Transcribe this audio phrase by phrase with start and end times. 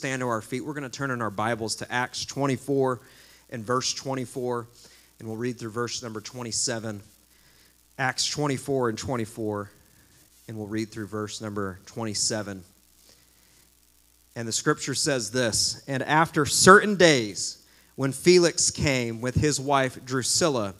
[0.00, 0.64] Stand to our feet.
[0.64, 3.02] We're going to turn in our Bibles to Acts 24
[3.50, 4.66] and verse 24,
[5.18, 7.02] and we'll read through verse number 27.
[7.98, 9.70] Acts 24 and 24,
[10.48, 12.64] and we'll read through verse number 27.
[14.36, 17.62] And the scripture says this And after certain days,
[17.94, 20.72] when Felix came with his wife Drusilla,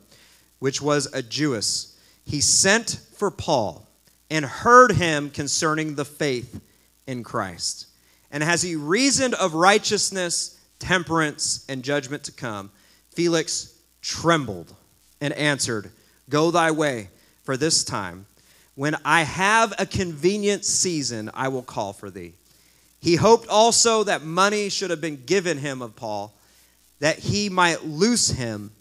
[0.60, 1.94] which was a Jewess,
[2.24, 3.86] he sent for Paul
[4.30, 6.62] and heard him concerning the faith
[7.06, 7.88] in Christ.
[8.30, 12.70] And as he reasoned of righteousness, temperance, and judgment to come,
[13.10, 14.74] Felix trembled
[15.20, 15.90] and answered,
[16.28, 17.10] Go thy way
[17.42, 18.26] for this time.
[18.76, 22.34] When I have a convenient season, I will call for thee.
[23.00, 26.34] He hoped also that money should have been given him of Paul,
[27.00, 28.72] that he might loose him.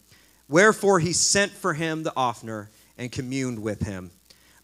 [0.47, 4.11] Wherefore he sent for him the oftener and communed with him.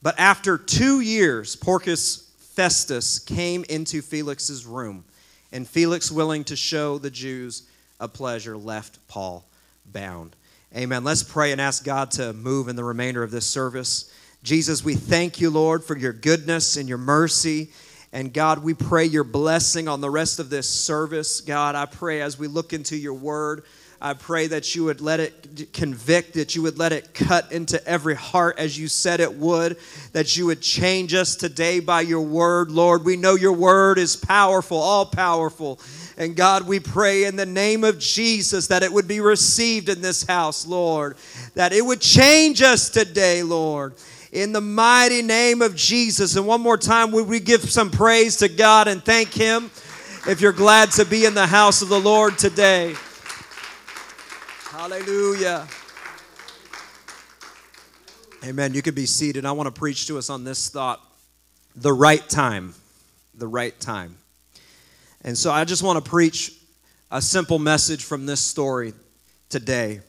[0.02, 2.24] But after two years, Porcius
[2.56, 5.03] Festus came into Felix's room,
[5.52, 7.64] and Felix, willing to show the Jews
[8.00, 9.45] a pleasure, left Paul
[9.92, 10.38] bound.
[10.73, 11.03] Amen.
[11.03, 14.09] Let's pray and ask God to move in the remainder of this service.
[14.42, 17.72] Jesus, we thank you, Lord, for your goodness and your mercy.
[18.14, 21.42] And God, we pray your blessing on the rest of this service.
[21.42, 23.66] God, I pray as we look into your word,
[24.01, 27.83] I pray that you would let it convict, that you would let it cut into
[27.88, 29.77] every heart as you said it would,
[30.11, 33.05] that you would change us today by your word, Lord.
[33.05, 35.79] We know your word is powerful, all powerful.
[36.17, 40.02] And God, we pray in the name of Jesus that it would be received in
[40.02, 41.17] this house, Lord,
[41.55, 43.93] that it would change us today, Lord
[44.31, 46.36] in the mighty name of Jesus.
[46.36, 49.71] And one more time, would we give some praise to God and thank Him
[50.27, 52.95] if you're glad to be in the house of the Lord today?
[54.87, 55.67] Hallelujah.
[58.43, 58.75] Amen.
[58.75, 59.43] You can be seated.
[59.43, 61.01] I want to preach to us on this thought
[61.75, 62.75] the right time.
[63.33, 64.15] The right time.
[65.23, 66.53] And so I just want to preach
[67.09, 68.93] a simple message from this story
[69.49, 70.01] today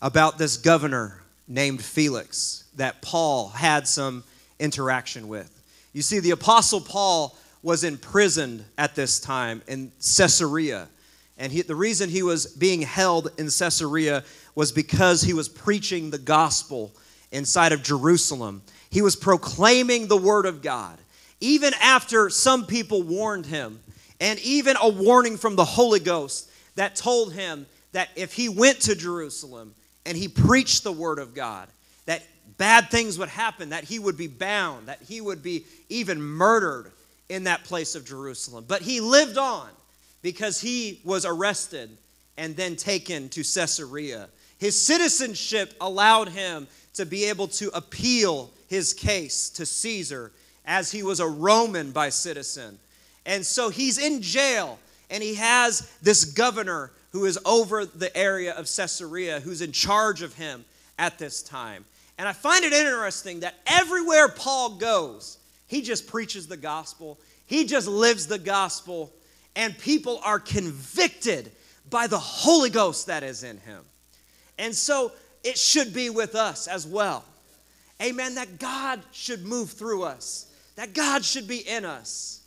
[0.00, 4.22] about this governor named Felix that Paul had some
[4.60, 5.50] interaction with.
[5.92, 10.86] You see, the Apostle Paul was imprisoned at this time in Caesarea.
[11.38, 14.24] And he, the reason he was being held in Caesarea
[14.54, 16.92] was because he was preaching the gospel
[17.30, 18.62] inside of Jerusalem.
[18.90, 20.98] He was proclaiming the word of God.
[21.40, 23.80] Even after some people warned him,
[24.20, 28.80] and even a warning from the Holy Ghost that told him that if he went
[28.82, 29.74] to Jerusalem
[30.06, 31.68] and he preached the word of God,
[32.06, 32.22] that
[32.56, 36.92] bad things would happen, that he would be bound, that he would be even murdered
[37.28, 38.64] in that place of Jerusalem.
[38.66, 39.68] But he lived on
[40.26, 41.88] because he was arrested
[42.36, 44.26] and then taken to Caesarea.
[44.58, 50.32] His citizenship allowed him to be able to appeal his case to Caesar
[50.64, 52.76] as he was a Roman by citizen.
[53.24, 58.52] And so he's in jail and he has this governor who is over the area
[58.52, 60.64] of Caesarea who's in charge of him
[60.98, 61.84] at this time.
[62.18, 65.38] And I find it interesting that everywhere Paul goes,
[65.68, 67.16] he just preaches the gospel,
[67.46, 69.12] he just lives the gospel,
[69.56, 71.50] and people are convicted
[71.90, 73.82] by the Holy Ghost that is in him.
[74.58, 75.12] And so
[75.42, 77.24] it should be with us as well.
[78.02, 78.34] Amen.
[78.34, 82.42] That God should move through us, that God should be in us.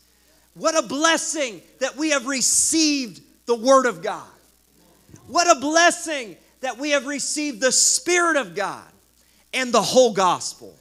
[0.53, 4.27] What a blessing that we have received the Word of God.
[5.27, 8.85] What a blessing that we have received the Spirit of God
[9.53, 10.75] and the whole gospel.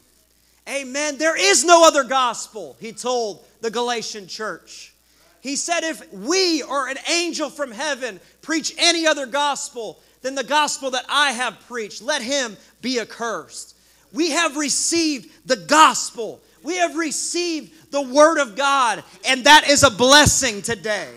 [0.69, 1.17] Amen.
[1.17, 4.93] There is no other gospel, he told the Galatian church.
[5.41, 10.45] He said, if we or an angel from heaven preach any other gospel than the
[10.45, 13.77] gospel that I have preached, let him be accursed.
[14.13, 19.83] We have received the gospel, we have received the word of God, and that is
[19.85, 21.09] a blessing today.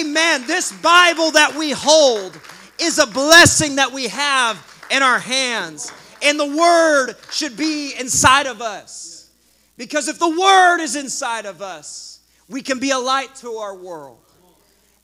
[0.00, 0.46] Amen.
[0.46, 2.38] This Bible that we hold
[2.80, 5.92] is a blessing that we have in our hands.
[6.22, 9.30] And the Word should be inside of us.
[9.76, 12.17] Because if the Word is inside of us,
[12.48, 14.18] we can be a light to our world.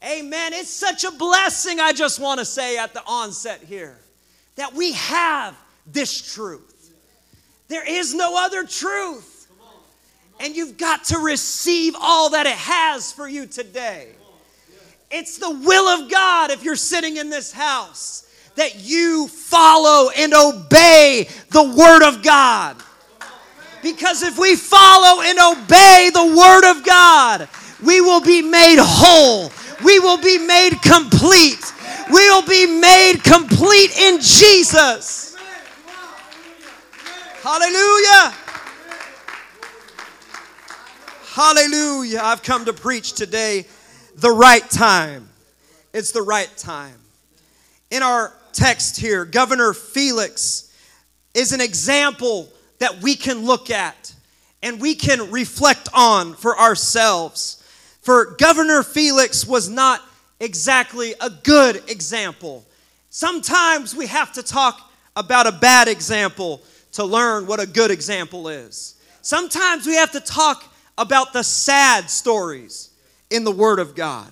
[0.05, 0.52] Amen.
[0.52, 3.99] It's such a blessing, I just want to say at the onset here,
[4.56, 5.56] that we have
[5.87, 6.93] this truth.
[7.69, 9.32] There is no other truth.
[10.41, 14.08] And you've got to receive all that it has for you today.
[15.11, 20.35] It's the will of God if you're sitting in this house that you follow and
[20.35, 22.76] obey the Word of God.
[23.84, 27.46] Because if we follow and obey the Word of God,
[27.84, 29.52] we will be made whole.
[29.84, 31.60] We will be made complete.
[32.10, 35.36] We will be made complete in Jesus.
[37.42, 38.34] Hallelujah.
[41.34, 42.20] Hallelujah.
[42.22, 43.66] I've come to preach today
[44.16, 45.28] the right time.
[45.92, 46.98] It's the right time.
[47.90, 50.72] In our text here, Governor Felix
[51.34, 52.48] is an example
[52.84, 54.14] that we can look at
[54.62, 57.64] and we can reflect on for ourselves.
[58.02, 60.02] For Governor Felix was not
[60.38, 62.62] exactly a good example.
[63.08, 66.60] Sometimes we have to talk about a bad example
[66.92, 68.96] to learn what a good example is.
[69.22, 72.90] Sometimes we have to talk about the sad stories
[73.31, 74.31] in the Word of God.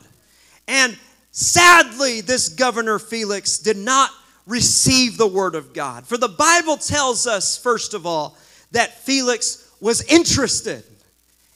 [0.68, 0.98] And
[1.30, 4.10] sadly, this governor Felix did not
[4.46, 6.06] receive the Word of God.
[6.06, 8.36] For the Bible tells us, first of all,
[8.72, 10.84] that Felix was interested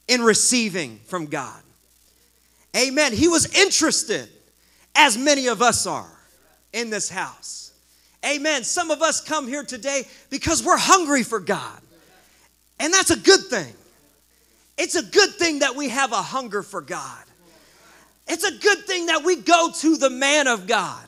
[0.07, 1.61] in receiving from God.
[2.75, 3.13] Amen.
[3.13, 4.29] He was interested,
[4.95, 6.11] as many of us are
[6.73, 7.71] in this house.
[8.25, 8.63] Amen.
[8.63, 11.81] Some of us come here today because we're hungry for God.
[12.79, 13.73] And that's a good thing.
[14.77, 17.23] It's a good thing that we have a hunger for God.
[18.27, 21.06] It's a good thing that we go to the man of God,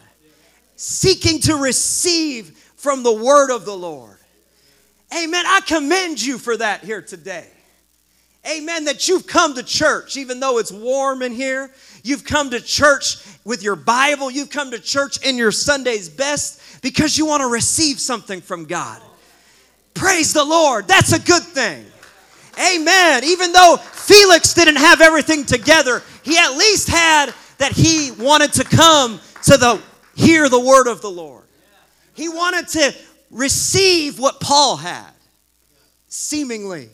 [0.79, 4.15] seeking to receive from the word of the Lord.
[5.13, 5.43] Amen.
[5.45, 7.45] I commend you for that here today.
[8.49, 8.85] Amen.
[8.85, 11.69] That you've come to church, even though it's warm in here.
[12.01, 14.31] You've come to church with your Bible.
[14.31, 18.63] You've come to church in your Sunday's best because you want to receive something from
[18.63, 19.01] God.
[19.95, 20.87] Praise the Lord.
[20.87, 21.85] That's a good thing.
[22.57, 23.25] Amen.
[23.25, 28.63] Even though Felix didn't have everything together, he at least had that he wanted to
[28.63, 29.81] come to the
[30.19, 31.45] hear the word of the Lord.
[32.13, 32.93] He wanted to
[33.31, 35.11] receive what Paul had,
[36.07, 36.89] seemingly,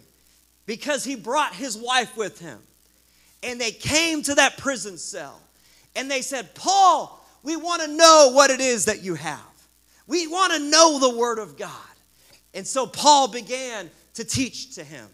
[0.65, 2.59] because he brought his wife with him.
[3.41, 5.39] And they came to that prison cell
[5.95, 9.39] and they said, Paul, we want to know what it is that you have.
[10.07, 11.71] We want to know the word of God.
[12.53, 15.07] And so Paul began to teach to him.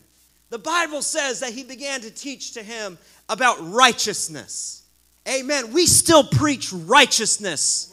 [0.49, 2.97] The Bible says that he began to teach to him
[3.29, 4.83] about righteousness.
[5.27, 5.71] Amen.
[5.71, 7.90] We still preach righteousness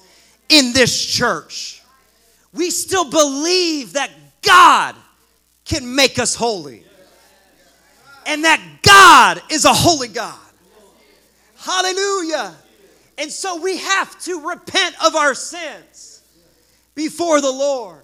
[0.48, 1.82] in this church.
[2.52, 4.10] We still believe that
[4.42, 4.94] God
[5.64, 6.84] can make us holy
[8.26, 10.38] and that God is a holy God.
[11.56, 12.54] Hallelujah.
[13.18, 16.22] And so we have to repent of our sins
[16.94, 18.02] before the Lord.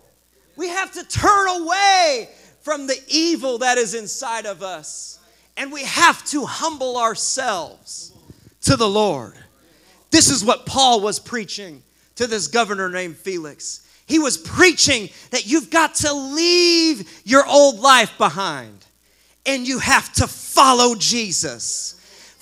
[0.56, 2.29] We have to turn away
[2.62, 5.19] from the evil that is inside of us.
[5.56, 8.12] And we have to humble ourselves
[8.62, 9.35] to the Lord.
[10.11, 11.82] This is what Paul was preaching
[12.16, 13.87] to this governor named Felix.
[14.06, 18.84] He was preaching that you've got to leave your old life behind
[19.46, 21.94] and you have to follow Jesus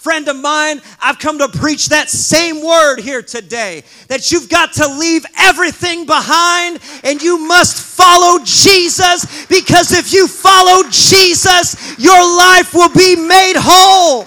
[0.02, 4.72] friend of mine, I've come to preach that same word here today that you've got
[4.74, 12.18] to leave everything behind and you must follow Jesus because if you follow Jesus, your
[12.18, 14.26] life will be made whole.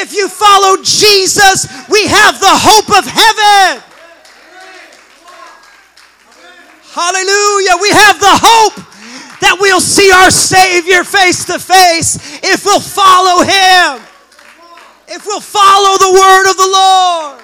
[0.00, 3.82] If you follow Jesus, we have the hope of heaven.
[6.96, 7.76] Hallelujah.
[7.82, 8.76] We have the hope
[9.40, 14.06] that we'll see our Savior face to face if we'll follow Him
[15.08, 17.42] if we'll follow the word of the Lord.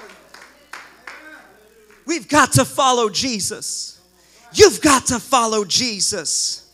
[2.05, 3.99] We've got to follow Jesus.
[4.53, 6.69] You've got to follow Jesus.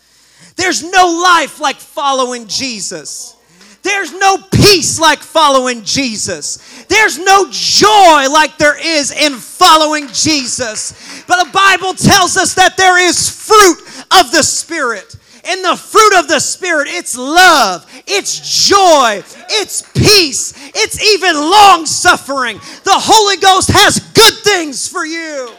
[0.56, 3.36] There's no life like following Jesus.
[3.82, 6.86] There's no peace like following Jesus.
[6.90, 11.24] There's no joy like there is in following Jesus.
[11.28, 13.80] But the Bible tells us that there is fruit
[14.20, 15.16] of the Spirit.
[15.46, 21.86] And the fruit of the Spirit, it's love, it's joy, it's peace, it's even long
[21.86, 22.58] suffering.
[22.58, 25.52] The Holy Ghost has good things for you.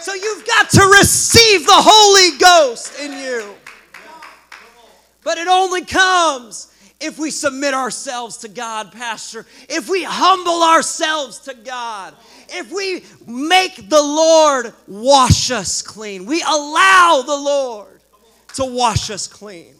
[0.00, 3.54] So you've got to receive the Holy Ghost in you.
[5.22, 11.40] But it only comes if we submit ourselves to God, Pastor, if we humble ourselves
[11.40, 12.14] to God,
[12.48, 18.00] if we make the Lord wash us clean, we allow the Lord
[18.54, 19.74] to wash us clean.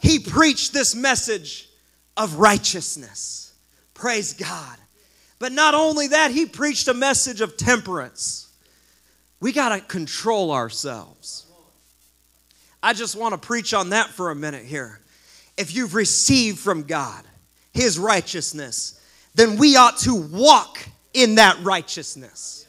[0.00, 1.68] He preached this message
[2.16, 3.52] of righteousness.
[3.94, 4.78] Praise God.
[5.38, 8.48] But not only that, he preached a message of temperance.
[9.40, 11.46] We got to control ourselves.
[12.82, 15.00] I just want to preach on that for a minute here.
[15.56, 17.24] If you've received from God
[17.72, 19.00] his righteousness,
[19.34, 20.78] then we ought to walk
[21.12, 22.66] in that righteousness.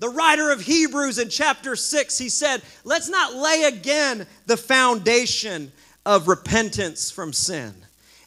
[0.00, 5.72] The writer of Hebrews in chapter 6, he said, Let's not lay again the foundation
[6.04, 7.72] of repentance from sin.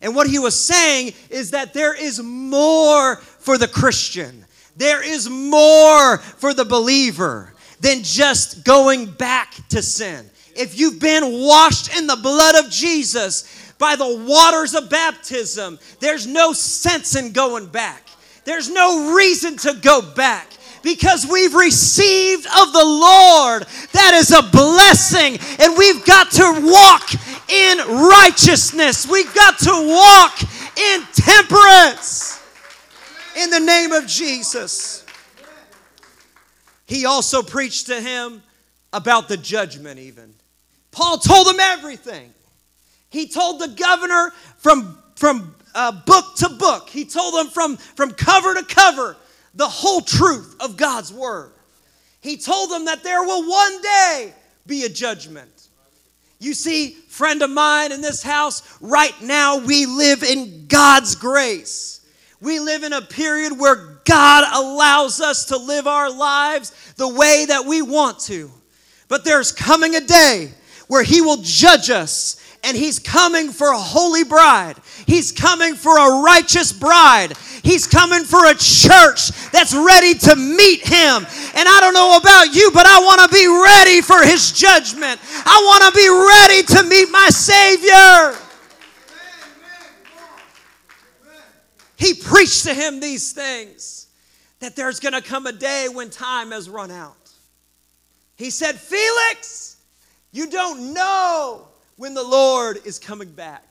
[0.01, 5.29] And what he was saying is that there is more for the Christian, there is
[5.29, 10.29] more for the believer than just going back to sin.
[10.55, 16.25] If you've been washed in the blood of Jesus by the waters of baptism, there's
[16.25, 18.03] no sense in going back.
[18.43, 20.51] There's no reason to go back
[20.83, 23.65] because we've received of the Lord.
[23.91, 25.37] That is a blessing.
[25.59, 27.11] And we've got to walk
[27.49, 27.77] in
[28.09, 29.05] righteousness.
[29.05, 30.41] We've got to walk
[30.77, 32.41] in temperance
[33.35, 35.05] in the name of Jesus.
[36.85, 38.41] He also preached to him
[38.93, 40.33] about the judgment, even.
[40.91, 42.33] Paul told him everything.
[43.09, 48.11] He told the governor from, from uh, book to book, he told them from, from
[48.11, 49.15] cover to cover
[49.53, 51.51] the whole truth of God's word.
[52.21, 54.33] He told them that there will one day
[54.65, 55.69] be a judgment.
[56.39, 62.05] You see, friend of mine in this house, right now we live in God's grace.
[62.39, 67.45] We live in a period where God allows us to live our lives the way
[67.47, 68.51] that we want to.
[69.07, 70.51] But there's coming a day
[70.87, 74.75] where He will judge us and he's coming for a holy bride.
[75.05, 77.33] He's coming for a righteous bride.
[77.63, 81.25] He's coming for a church that's ready to meet him.
[81.55, 85.19] And I don't know about you, but I want to be ready for his judgment.
[85.45, 88.43] I want to be ready to meet my Savior.
[91.97, 94.07] He preached to him these things
[94.59, 97.15] that there's going to come a day when time has run out.
[98.35, 99.77] He said, Felix,
[100.31, 101.67] you don't know
[101.97, 103.63] when the Lord is coming back.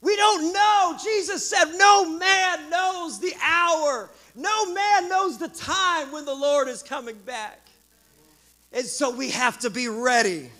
[0.00, 0.96] We don't know.
[1.02, 6.68] Jesus said, No man knows the hour, no man knows the time when the Lord
[6.68, 7.58] is coming back.
[8.72, 10.50] And so we have to be ready.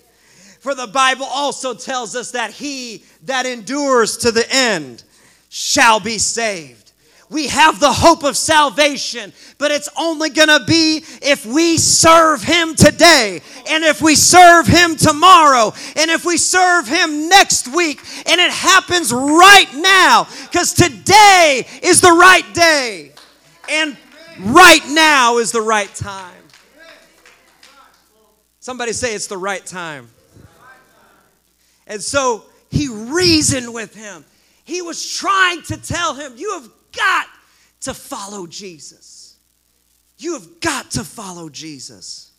[0.60, 5.04] For the Bible also tells us that he that endures to the end
[5.50, 6.83] shall be saved.
[7.30, 12.42] We have the hope of salvation, but it's only going to be if we serve
[12.42, 18.00] Him today, and if we serve Him tomorrow, and if we serve Him next week.
[18.26, 23.12] And it happens right now, because today is the right day,
[23.70, 23.96] and
[24.40, 26.34] right now is the right time.
[28.60, 30.08] Somebody say it's the right time.
[31.86, 34.24] And so he reasoned with him.
[34.64, 37.26] He was trying to tell him, You have got
[37.82, 39.36] to follow Jesus.
[40.18, 42.32] You have got to follow Jesus.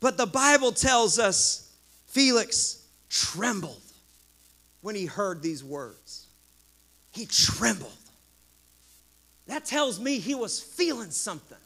[0.00, 1.72] But the Bible tells us
[2.06, 3.80] Felix trembled
[4.80, 6.26] when he heard these words.
[7.10, 7.92] He trembled.
[9.46, 11.58] That tells me he was feeling something.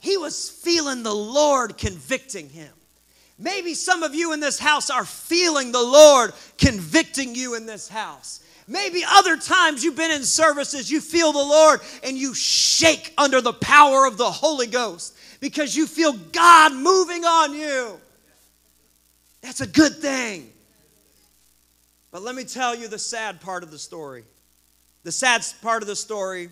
[0.00, 2.72] He was feeling the Lord convicting him.
[3.38, 7.88] Maybe some of you in this house are feeling the Lord convicting you in this
[7.88, 8.40] house.
[8.70, 13.40] Maybe other times you've been in services, you feel the Lord and you shake under
[13.40, 17.98] the power of the Holy Ghost because you feel God moving on you.
[19.40, 20.52] That's a good thing.
[22.10, 24.24] But let me tell you the sad part of the story.
[25.02, 26.50] The sad part of the story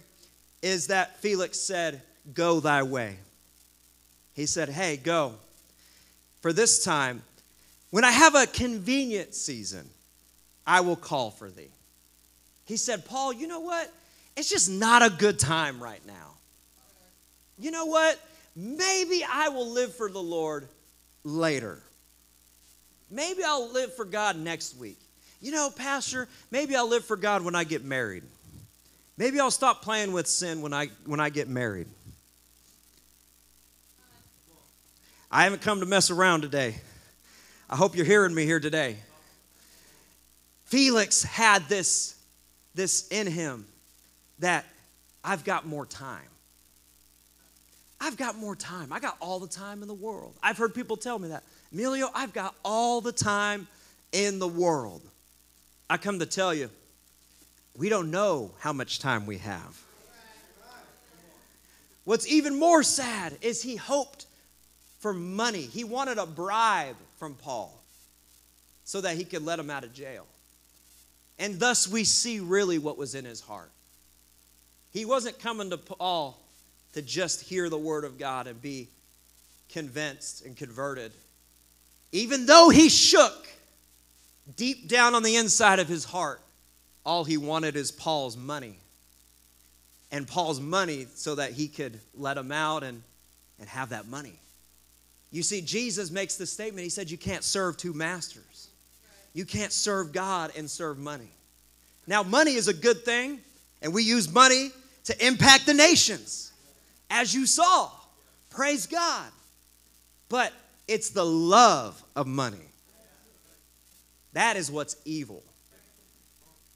[0.63, 2.01] is that Felix said,
[2.33, 3.19] Go thy way.
[4.33, 5.35] He said, Hey, go.
[6.41, 7.23] For this time,
[7.91, 9.89] when I have a convenient season,
[10.67, 11.71] I will call for thee.
[12.67, 13.91] He said, Paul, you know what?
[14.37, 16.35] It's just not a good time right now.
[17.59, 18.21] You know what?
[18.55, 20.69] Maybe I will live for the Lord
[21.25, 21.81] later.
[23.11, 24.99] Maybe I'll live for God next week.
[25.41, 28.25] You know, Pastor, maybe I'll live for God when I get married.
[29.17, 31.87] Maybe I'll stop playing with sin when I, when I get married.
[35.31, 36.77] I haven't come to mess around today.
[37.71, 38.97] I hope you're hearing me here today.
[40.65, 42.16] Felix had this
[42.77, 43.67] this in him
[44.39, 44.65] that
[45.25, 46.29] I've got more time.
[48.01, 48.93] I've got more time.
[48.93, 50.35] I got all the time in the world.
[50.43, 51.43] I've heard people tell me that.
[51.73, 53.67] Emilio, I've got all the time
[54.13, 55.03] in the world.
[55.89, 56.71] I come to tell you,
[57.77, 59.83] we don't know how much time we have.
[62.05, 64.27] What's even more sad is he hoped
[65.01, 65.63] for money.
[65.63, 67.83] He wanted a bribe from Paul
[68.85, 70.27] so that he could let him out of jail.
[71.39, 73.71] And thus we see really what was in his heart.
[74.93, 76.41] He wasn't coming to Paul
[76.95, 78.89] to just hear the word of God and be
[79.69, 81.13] convinced and converted.
[82.13, 83.47] Even though he shook
[84.57, 86.41] deep down on the inside of his heart,
[87.05, 88.79] all he wanted is Paul's money.
[90.13, 93.03] and Paul's money so that he could let him out and,
[93.59, 94.39] and have that money.
[95.33, 98.56] You see, Jesus makes the statement He said, You can't serve two masters.
[99.37, 101.29] You can't serve God and serve money.
[102.07, 103.41] Now, money is a good thing,
[103.83, 104.71] and we use money
[105.05, 106.53] to impact the nations,
[107.11, 107.91] as you saw.
[108.49, 109.31] Praise God.
[110.31, 110.55] But
[110.89, 112.57] it's the love of money.
[114.33, 115.43] That is what's evil.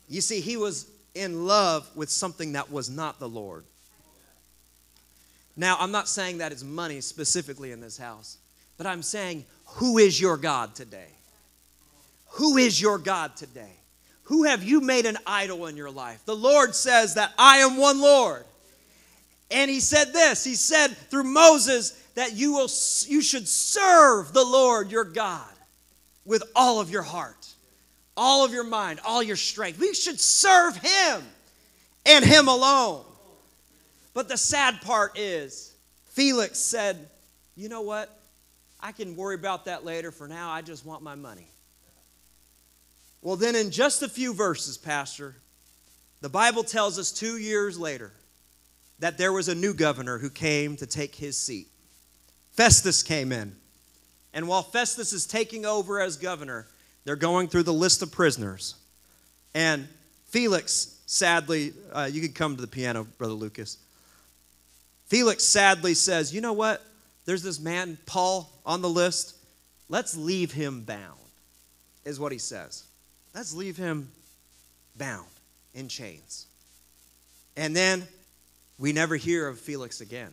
[0.07, 3.64] You see, he was in love with something that was not the Lord.
[5.57, 8.37] Now, I'm not saying that it's money specifically in this house,
[8.76, 11.09] but I'm saying, who is your God today?
[12.34, 13.72] Who is your God today?
[14.25, 16.25] Who have you made an idol in your life?
[16.25, 18.44] The Lord says that I am one Lord.
[19.50, 22.68] And he said this, he said through Moses that you will
[23.06, 25.52] you should serve the Lord your God
[26.25, 27.49] with all of your heart,
[28.16, 29.80] all of your mind, all your strength.
[29.80, 31.25] We should serve him
[32.06, 33.04] and him alone.
[34.14, 35.75] But the sad part is
[36.10, 37.08] Felix said,
[37.56, 38.16] "You know what?
[38.80, 40.12] I can worry about that later.
[40.12, 41.49] For now, I just want my money."
[43.22, 45.36] Well, then, in just a few verses, Pastor,
[46.20, 48.12] the Bible tells us two years later
[48.98, 51.68] that there was a new governor who came to take his seat.
[52.52, 53.56] Festus came in.
[54.32, 56.66] And while Festus is taking over as governor,
[57.04, 58.74] they're going through the list of prisoners.
[59.54, 59.88] And
[60.28, 63.78] Felix, sadly, uh, you can come to the piano, Brother Lucas.
[65.06, 66.82] Felix sadly says, You know what?
[67.24, 69.36] There's this man, Paul, on the list.
[69.88, 71.18] Let's leave him bound,
[72.04, 72.84] is what he says.
[73.34, 74.10] Let's leave him
[74.96, 75.28] bound
[75.75, 76.46] in chains.
[77.56, 78.06] And then
[78.78, 80.32] we never hear of Felix again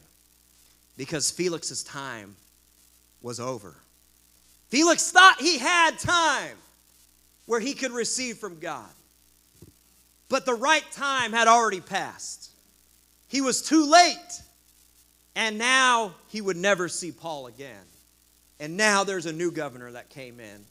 [0.98, 2.36] because Felix's time
[3.22, 3.76] was over.
[4.70, 6.58] Felix thought he had time
[7.46, 8.90] where he could receive from God.
[10.30, 12.50] But the right time had already passed.
[13.28, 14.42] He was too late.
[15.36, 17.86] And now he would never see Paul again.
[18.60, 20.66] And now there's a new governor that came in.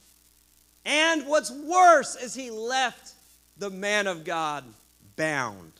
[0.86, 3.14] And what's worse is he left
[3.58, 4.64] the man of God
[5.16, 5.72] bound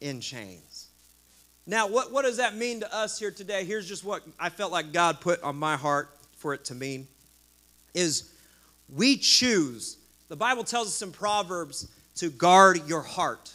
[0.00, 0.86] in chains.
[1.66, 3.64] Now, what, what does that mean to us here today?
[3.64, 7.08] Here's just what I felt like God put on my heart for it to mean
[7.94, 8.30] is
[8.88, 9.98] we choose.
[10.28, 13.52] The Bible tells us in Proverbs to guard your heart.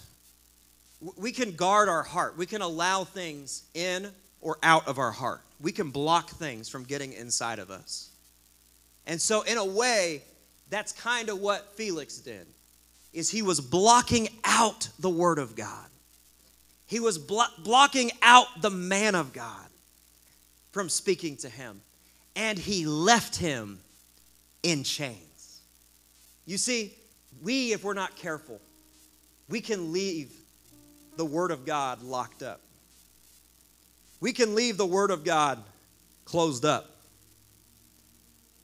[1.18, 2.38] We can guard our heart.
[2.38, 4.10] We can allow things in
[4.42, 5.42] or out of our heart.
[5.62, 8.10] We can block things from getting inside of us.
[9.08, 10.24] And so in a way,
[10.70, 12.48] that's kind of what Felix did.
[13.12, 15.88] Is he was blocking out the word of God.
[16.88, 19.68] He was blo- blocking out the man of God
[20.72, 21.82] from speaking to him.
[22.36, 23.80] And he left him
[24.64, 25.62] in chains.
[26.46, 26.94] You see,
[27.42, 28.60] we, if we're not careful,
[29.50, 30.32] we can leave
[31.16, 32.62] the Word of God locked up.
[34.20, 35.62] We can leave the Word of God
[36.26, 36.90] closed up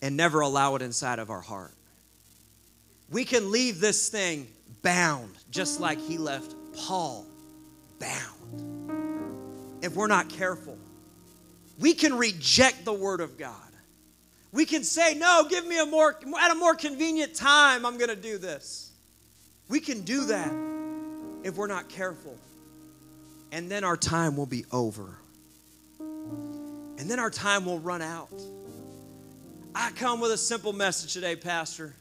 [0.01, 1.73] and never allow it inside of our heart.
[3.11, 4.47] We can leave this thing
[4.81, 7.25] bound, just like he left Paul
[7.99, 10.77] bound if we're not careful.
[11.79, 13.55] We can reject the word of God.
[14.51, 18.09] We can say, "No, give me a more at a more convenient time I'm going
[18.09, 18.91] to do this."
[19.69, 20.51] We can do that
[21.43, 22.37] if we're not careful.
[23.51, 25.17] And then our time will be over.
[25.99, 28.29] And then our time will run out.
[29.73, 31.95] I come with a simple message today, Pastor.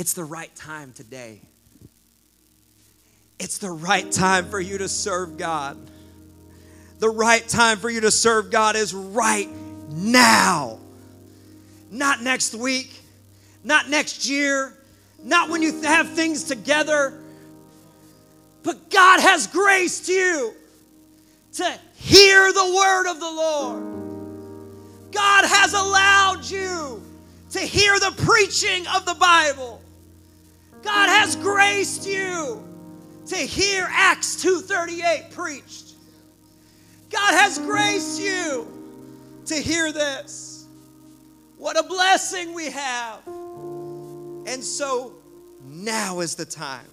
[0.00, 1.42] It's the right time today
[3.40, 5.78] it's the right time for you to serve God.
[6.98, 9.48] The right time for you to serve God is right
[9.88, 10.78] now.
[11.90, 13.00] Not next week,
[13.64, 14.76] not next year,
[15.24, 17.18] not when you have things together.
[18.62, 20.52] But God has graced you
[21.54, 25.12] to hear the word of the Lord.
[25.12, 27.02] God has allowed you
[27.52, 29.80] to hear the preaching of the Bible.
[30.82, 32.64] God has graced you
[33.26, 35.94] to hear Acts 2:38 preached.
[37.10, 38.66] God has graced you
[39.46, 40.64] to hear this.
[41.58, 43.26] What a blessing we have.
[43.26, 45.12] And so
[45.64, 46.86] now is the time.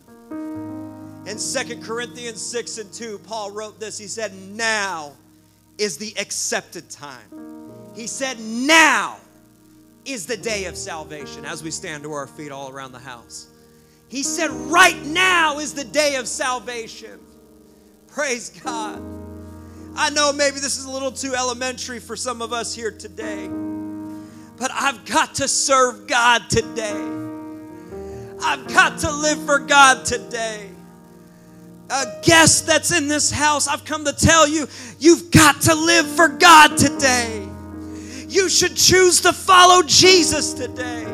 [1.26, 3.97] In Second Corinthians 6 and 2, Paul wrote this.
[3.97, 5.13] He said, Now
[5.78, 7.30] is the accepted time.
[7.95, 9.17] He said, Now
[10.06, 13.47] is the day of salvation as we stand to our feet all around the house.
[14.10, 17.20] He said, Right now is the day of salvation.
[18.08, 19.02] Praise God.
[19.96, 23.48] I know maybe this is a little too elementary for some of us here today,
[24.58, 26.96] but I've got to serve God today.
[28.41, 30.70] I've got to live for God today.
[31.89, 34.67] a guest that's in this house, I've come to tell you,
[35.00, 37.48] you've got to live for God today.
[38.28, 41.06] You should choose to follow Jesus today.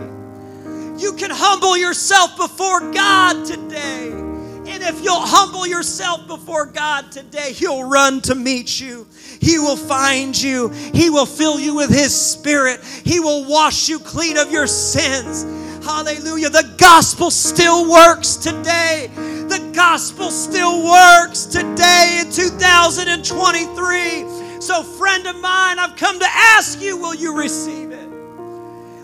[1.03, 4.09] You can humble yourself before God today.
[4.09, 9.05] And if you'll humble yourself before God today, He'll run to meet you.
[9.41, 10.69] He will find you.
[10.69, 12.81] He will fill you with His Spirit.
[13.03, 15.43] He will wash you clean of your sins.
[15.83, 16.49] Hallelujah.
[16.49, 19.11] The gospel still works today.
[19.13, 24.61] The gospel still works today in 2023.
[24.61, 27.82] So, friend of mine, I've come to ask you will you receive?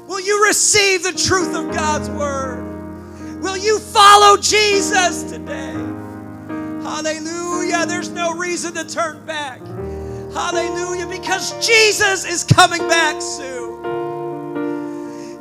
[0.10, 2.63] Will you receive the truth of God's word?
[3.43, 5.74] Will you follow Jesus today?
[6.82, 7.86] Hallelujah.
[7.86, 9.60] There's no reason to turn back.
[10.34, 11.06] Hallelujah.
[11.06, 13.86] Because Jesus is coming back soon.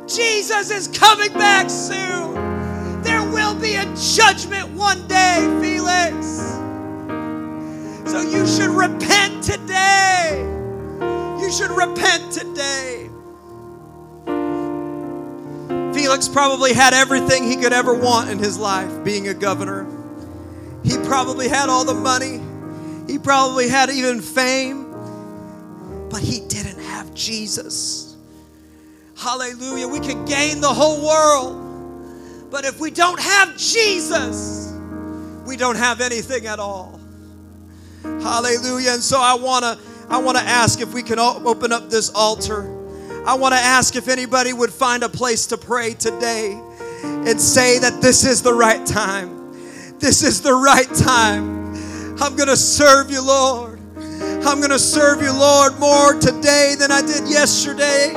[0.07, 3.01] Jesus is coming back soon.
[3.01, 6.27] There will be a judgment one day, Felix.
[8.07, 10.45] So you should repent today.
[11.41, 13.08] You should repent today.
[15.99, 19.85] Felix probably had everything he could ever want in his life being a governor.
[20.81, 22.39] He probably had all the money.
[23.05, 24.89] He probably had even fame.
[26.09, 28.15] But he didn't have Jesus.
[29.17, 29.89] Hallelujah.
[29.89, 32.49] We could gain the whole world.
[32.49, 34.73] But if we don't have Jesus,
[35.45, 36.97] we don't have anything at all.
[38.03, 38.93] Hallelujah.
[38.93, 42.09] And so I want to I want to ask if we can open up this
[42.11, 42.78] altar.
[43.29, 46.59] I want to ask if anybody would find a place to pray today
[47.03, 49.53] and say that this is the right time.
[49.99, 51.75] This is the right time.
[52.19, 53.79] I'm going to serve you, Lord.
[53.95, 58.13] I'm going to serve you, Lord, more today than I did yesterday.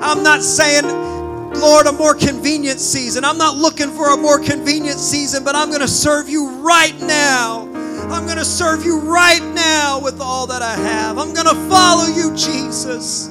[0.00, 0.84] I'm not saying,
[1.54, 3.24] Lord, a more convenient season.
[3.24, 6.96] I'm not looking for a more convenient season, but I'm going to serve you right
[7.00, 7.62] now.
[8.08, 11.18] I'm going to serve you right now with all that I have.
[11.18, 13.30] I'm going to follow you, Jesus.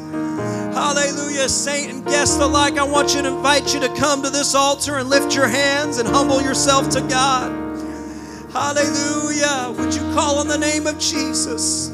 [0.77, 1.49] Hallelujah.
[1.49, 4.97] Saint and guest alike, I want you to invite you to come to this altar
[4.97, 7.51] and lift your hands and humble yourself to God.
[8.53, 9.73] Hallelujah.
[9.75, 11.89] Would you call on the name of Jesus?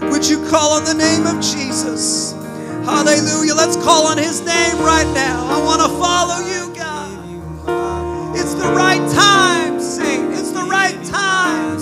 [0.00, 2.32] Would you call on the name of Jesus?
[2.86, 3.54] Hallelujah.
[3.54, 5.44] Let's call on his name right now.
[5.48, 8.34] I want to follow you, God.
[8.34, 10.32] It's the right time, Saint.
[10.32, 11.78] It's the right time.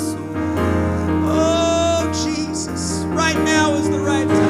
[1.27, 3.05] Oh, Jesus.
[3.07, 4.50] Right now is the right time.